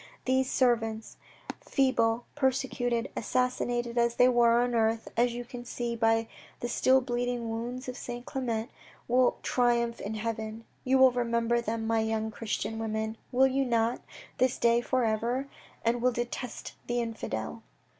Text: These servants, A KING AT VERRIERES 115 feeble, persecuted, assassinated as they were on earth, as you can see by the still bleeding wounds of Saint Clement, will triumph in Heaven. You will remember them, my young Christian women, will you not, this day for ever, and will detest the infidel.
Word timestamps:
These 0.25 0.49
servants, 0.49 1.17
A 1.47 1.53
KING 1.53 1.59
AT 1.59 1.59
VERRIERES 1.59 1.97
115 1.99 2.25
feeble, 2.25 2.25
persecuted, 2.33 3.11
assassinated 3.15 3.97
as 3.99 4.15
they 4.15 4.27
were 4.27 4.59
on 4.59 4.73
earth, 4.73 5.09
as 5.15 5.35
you 5.35 5.45
can 5.45 5.63
see 5.63 5.95
by 5.95 6.27
the 6.59 6.67
still 6.67 7.01
bleeding 7.01 7.51
wounds 7.51 7.87
of 7.87 7.95
Saint 7.95 8.25
Clement, 8.25 8.71
will 9.07 9.37
triumph 9.43 10.01
in 10.01 10.15
Heaven. 10.15 10.65
You 10.83 10.97
will 10.97 11.11
remember 11.11 11.61
them, 11.61 11.85
my 11.85 11.99
young 11.99 12.31
Christian 12.31 12.79
women, 12.79 13.15
will 13.31 13.45
you 13.45 13.63
not, 13.63 14.01
this 14.39 14.57
day 14.57 14.81
for 14.81 15.03
ever, 15.05 15.47
and 15.85 16.01
will 16.01 16.11
detest 16.13 16.73
the 16.87 16.99
infidel. 16.99 17.61